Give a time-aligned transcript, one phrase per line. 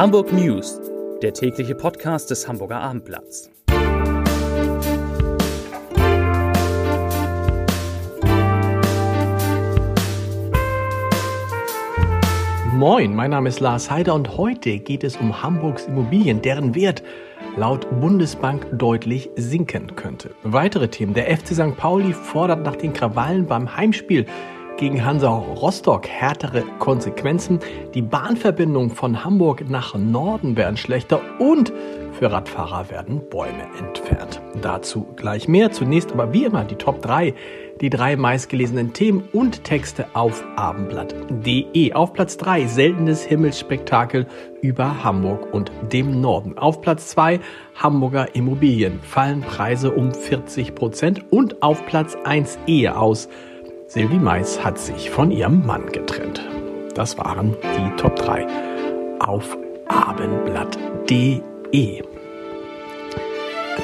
[0.00, 0.80] Hamburg News,
[1.20, 3.50] der tägliche Podcast des Hamburger Abendblatts.
[12.72, 17.02] Moin, mein Name ist Lars Heider und heute geht es um Hamburgs Immobilien, deren Wert
[17.58, 20.30] laut Bundesbank deutlich sinken könnte.
[20.44, 21.12] Weitere Themen.
[21.12, 21.76] Der FC St.
[21.76, 24.24] Pauli fordert nach den Krawallen beim Heimspiel
[24.76, 27.60] gegen Hansa Rostock härtere Konsequenzen.
[27.94, 31.72] Die Bahnverbindungen von Hamburg nach Norden werden schlechter und
[32.12, 34.42] für Radfahrer werden Bäume entfernt.
[34.60, 35.72] Dazu gleich mehr.
[35.72, 37.34] Zunächst aber wie immer die Top 3,
[37.80, 41.92] die drei meistgelesenen Themen und Texte auf abendblatt.de.
[41.94, 44.26] Auf Platz 3 seltenes Himmelsspektakel
[44.60, 46.58] über Hamburg und dem Norden.
[46.58, 47.40] Auf Platz 2
[47.76, 53.28] Hamburger Immobilien fallen Preise um 40 Prozent und auf Platz 1 Ehe aus
[53.92, 56.48] Silvi Mais hat sich von ihrem Mann getrennt.
[56.94, 58.46] Das waren die Top 3
[59.18, 62.04] auf abendblatt.de.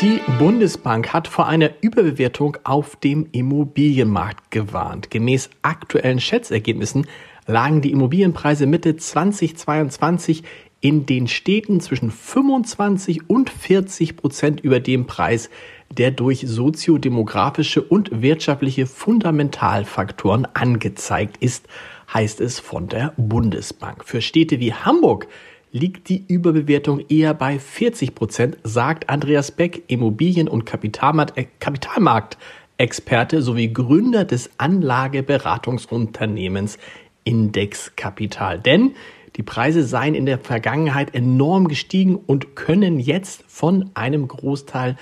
[0.00, 5.10] Die Bundesbank hat vor einer Überbewertung auf dem Immobilienmarkt gewarnt.
[5.10, 7.08] Gemäß aktuellen Schätzergebnissen
[7.48, 10.44] lagen die Immobilienpreise Mitte 2022
[10.80, 15.50] in den Städten zwischen 25 und 40 Prozent über dem Preis,
[15.90, 21.66] der durch soziodemografische und wirtschaftliche Fundamentalfaktoren angezeigt ist,
[22.12, 24.04] heißt es von der Bundesbank.
[24.04, 25.26] Für Städte wie Hamburg
[25.72, 33.70] liegt die Überbewertung eher bei 40 Prozent, sagt Andreas Beck, Immobilien- und äh, Kapitalmarktexperte sowie
[33.72, 36.78] Gründer des Anlageberatungsunternehmens
[37.24, 38.58] Index Kapital.
[38.58, 38.92] Denn
[39.36, 44.96] die Preise seien in der Vergangenheit enorm gestiegen und können jetzt von einem Großteil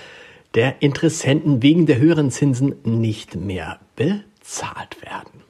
[0.55, 5.43] der Interessenten wegen der höheren Zinsen nicht mehr bezahlt werden.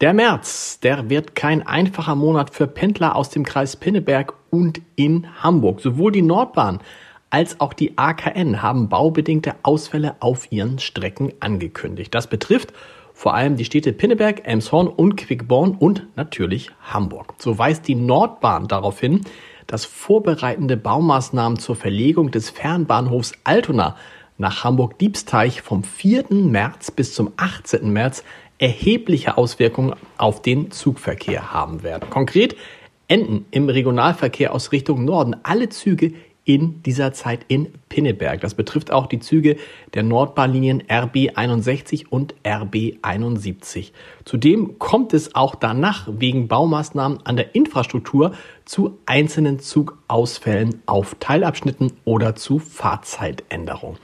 [0.00, 5.26] Der März, der wird kein einfacher Monat für Pendler aus dem Kreis Pinneberg und in
[5.42, 5.80] Hamburg.
[5.80, 6.78] Sowohl die Nordbahn
[7.30, 12.14] als auch die AKN haben baubedingte Ausfälle auf ihren Strecken angekündigt.
[12.14, 12.72] Das betrifft
[13.12, 17.34] vor allem die Städte Pinneberg, Elmshorn und Quickborn und natürlich Hamburg.
[17.38, 19.22] So weist die Nordbahn darauf hin,
[19.68, 23.96] dass vorbereitende Baumaßnahmen zur Verlegung des Fernbahnhofs Altona
[24.38, 26.26] nach Hamburg-Diebsteich vom 4.
[26.30, 27.92] März bis zum 18.
[27.92, 28.24] März
[28.58, 32.10] erhebliche Auswirkungen auf den Zugverkehr haben werden.
[32.10, 32.56] Konkret
[33.08, 36.14] enden im Regionalverkehr aus Richtung Norden alle Züge
[36.48, 38.40] in dieser Zeit in Pinneberg.
[38.40, 39.58] Das betrifft auch die Züge
[39.92, 43.92] der Nordbahnlinien RB 61 und RB 71.
[44.24, 48.32] Zudem kommt es auch danach wegen Baumaßnahmen an der Infrastruktur
[48.64, 53.98] zu einzelnen Zugausfällen auf Teilabschnitten oder zu Fahrzeitänderungen.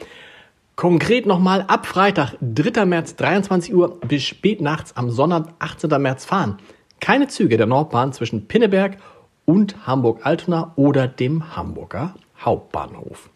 [0.77, 2.84] Konkret nochmal ab Freitag, 3.
[2.84, 5.91] März, 23 Uhr bis spät nachts am Sonntag, 18.
[6.03, 6.59] März fahren.
[7.00, 8.99] Keine Züge der Nordbahn zwischen Pinneberg
[9.47, 13.31] und Hamburg-Altona oder dem Hamburger Hauptbahnhof.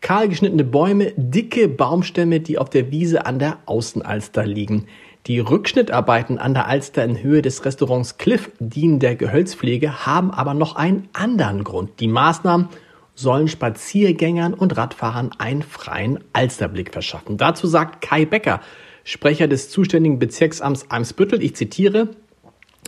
[0.00, 4.86] Kahl geschnittene Bäume, dicke Baumstämme, die auf der Wiese an der Außenalster liegen.
[5.26, 10.54] Die Rückschnittarbeiten an der Alster in Höhe des Restaurants Cliff dienen der Gehölzpflege, haben aber
[10.54, 12.00] noch einen anderen Grund.
[12.00, 12.68] Die Maßnahmen
[13.14, 17.36] sollen Spaziergängern und Radfahrern einen freien Alsterblick verschaffen.
[17.36, 18.60] Dazu sagt Kai Becker,
[19.04, 22.08] Sprecher des zuständigen Bezirksamts Eimsbüttel, ich zitiere,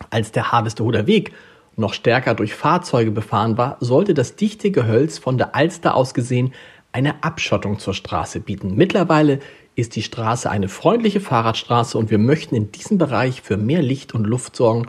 [0.08, 1.32] als der Harvestehoder Weg
[1.76, 6.52] noch stärker durch Fahrzeuge befahren war, sollte das dichte Gehölz von der Alster aus gesehen
[6.92, 8.74] eine Abschottung zur Straße bieten.
[8.76, 9.40] Mittlerweile
[9.74, 14.14] ist die Straße eine freundliche Fahrradstraße und wir möchten in diesem Bereich für mehr Licht
[14.14, 14.86] und Luft sorgen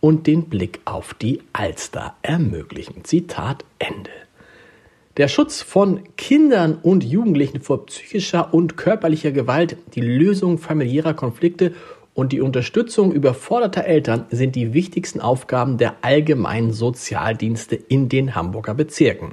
[0.00, 3.04] und den Blick auf die Alster ermöglichen.
[3.04, 4.10] Zitat Ende.
[5.16, 11.72] Der Schutz von Kindern und Jugendlichen vor psychischer und körperlicher Gewalt, die Lösung familiärer Konflikte
[12.14, 18.74] und die Unterstützung überforderter Eltern sind die wichtigsten Aufgaben der allgemeinen Sozialdienste in den Hamburger
[18.74, 19.32] Bezirken.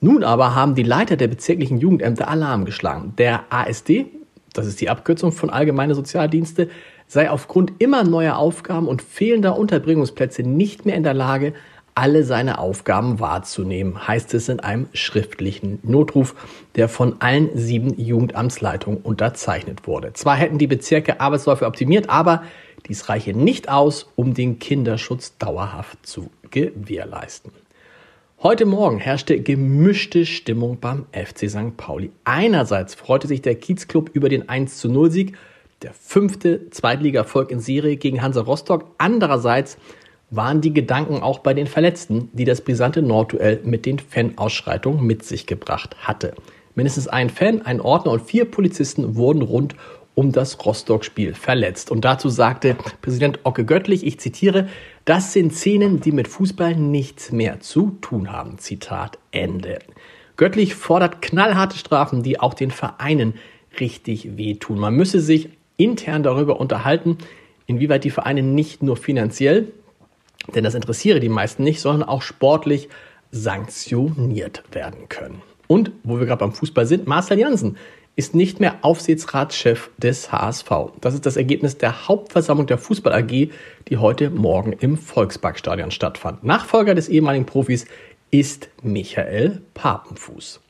[0.00, 3.14] Nun aber haben die Leiter der bezirklichen Jugendämter Alarm geschlagen.
[3.16, 4.06] Der ASD,
[4.52, 6.68] das ist die Abkürzung von Allgemeine Sozialdienste,
[7.06, 11.54] sei aufgrund immer neuer Aufgaben und fehlender Unterbringungsplätze nicht mehr in der Lage,
[11.94, 16.34] alle seine Aufgaben wahrzunehmen, heißt es in einem schriftlichen Notruf,
[16.74, 20.12] der von allen sieben Jugendamtsleitungen unterzeichnet wurde.
[20.12, 22.42] Zwar hätten die Bezirke Arbeitsläufe optimiert, aber
[22.88, 27.52] dies reiche nicht aus, um den Kinderschutz dauerhaft zu gewährleisten.
[28.42, 31.76] Heute Morgen herrschte gemischte Stimmung beim FC St.
[31.76, 32.10] Pauli.
[32.24, 35.38] Einerseits freute sich der Kiezclub über den 1 zu 0 Sieg,
[35.80, 38.84] der fünfte Zweitliga-Erfolg in Serie gegen Hansa Rostock.
[38.98, 39.78] Andererseits
[40.34, 45.24] waren die Gedanken auch bei den Verletzten, die das brisante Nordduell mit den Fanausschreitungen mit
[45.24, 46.34] sich gebracht hatte.
[46.74, 49.76] Mindestens ein Fan, ein Ordner und vier Polizisten wurden rund
[50.14, 51.90] um das Rostock-Spiel verletzt.
[51.90, 54.68] Und dazu sagte Präsident Ocke Göttlich, ich zitiere,
[55.04, 58.58] Das sind Szenen, die mit Fußball nichts mehr zu tun haben.
[58.58, 59.80] Zitat Ende.
[60.36, 63.34] Göttlich fordert knallharte Strafen, die auch den Vereinen
[63.78, 64.78] richtig wehtun.
[64.78, 67.18] Man müsse sich intern darüber unterhalten,
[67.66, 69.72] inwieweit die Vereine nicht nur finanziell,
[70.54, 72.88] denn das interessiere die meisten nicht, sondern auch sportlich
[73.30, 75.42] sanktioniert werden können.
[75.66, 77.76] Und wo wir gerade beim Fußball sind, Marcel Janssen
[78.16, 80.70] ist nicht mehr Aufsichtsratschef des HSV.
[81.00, 83.50] Das ist das Ergebnis der Hauptversammlung der Fußball AG,
[83.88, 86.44] die heute Morgen im Volksparkstadion stattfand.
[86.44, 87.86] Nachfolger des ehemaligen Profis
[88.30, 90.60] ist Michael Papenfuß.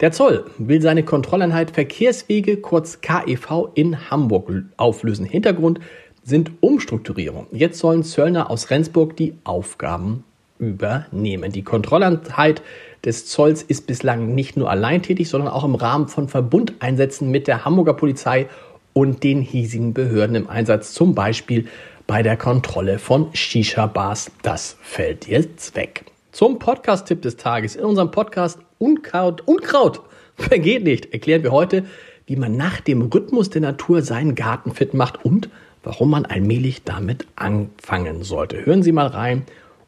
[0.00, 5.24] Der Zoll will seine Kontrolleinheit Verkehrswege, kurz KEV, in Hamburg auflösen.
[5.24, 5.78] Hintergrund
[6.24, 7.46] sind Umstrukturierungen.
[7.52, 10.24] Jetzt sollen Zöllner aus Rendsburg die Aufgaben
[10.58, 11.52] übernehmen.
[11.52, 12.62] Die Kontrolleinheit
[13.04, 17.46] des Zolls ist bislang nicht nur allein tätig, sondern auch im Rahmen von Verbundeinsätzen mit
[17.46, 18.48] der Hamburger Polizei
[18.94, 21.66] und den hiesigen Behörden im Einsatz, zum Beispiel
[22.06, 24.30] bei der Kontrolle von Shisha-Bars.
[24.42, 26.04] Das fällt jetzt weg.
[26.32, 27.76] Zum Podcast-Tipp des Tages.
[27.76, 30.00] In unserem Podcast Unkraut, Unkraut
[30.36, 31.84] vergeht nicht, erklären wir heute,
[32.26, 35.50] wie man nach dem Rhythmus der Natur seinen Garten fit macht und
[35.84, 38.66] warum man allmählich damit anfangen sollte.
[38.66, 39.44] Hören Sie mal rein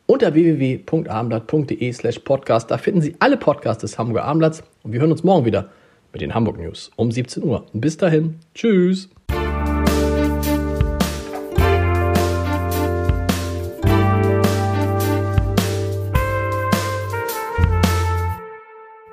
[0.07, 2.71] unter www.abendblatt.de slash podcast.
[2.71, 5.71] Da finden Sie alle Podcasts des Hamburger Abendblatts und wir hören uns morgen wieder
[6.13, 7.67] mit den Hamburg News um 17 Uhr.
[7.73, 9.09] Bis dahin, tschüss.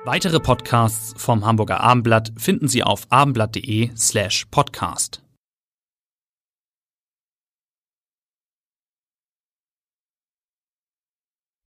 [0.06, 5.23] Weitere Podcasts vom Hamburger Abendblatt finden Sie auf abendblatt.de slash podcast.